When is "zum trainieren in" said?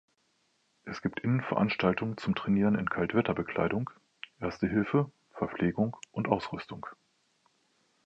2.17-2.89